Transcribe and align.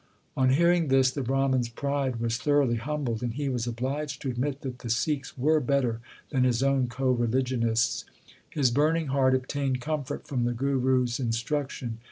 2 0.33 0.41
On 0.41 0.49
hearing 0.49 0.87
this 0.87 1.11
the 1.11 1.21
Brahman 1.21 1.59
s 1.59 1.69
pride 1.69 2.15
was 2.15 2.39
tho 2.39 2.53
roughly 2.53 2.77
humbled, 2.77 3.21
and 3.21 3.35
he 3.35 3.49
was 3.49 3.67
obliged 3.67 4.19
to 4.19 4.31
admit 4.31 4.61
that 4.61 4.79
the 4.79 4.89
Sikhs 4.89 5.37
were 5.37 5.59
better 5.59 5.99
than 6.31 6.43
his 6.43 6.63
own 6.63 6.87
co 6.87 7.11
religionists. 7.11 8.03
His 8.49 8.71
burning 8.71 9.09
heart 9.09 9.35
obtained 9.35 9.79
comfort 9.79 10.27
from 10.27 10.43
the 10.45 10.53
Guru 10.53 11.03
s 11.03 11.19
instruction. 11.19 11.99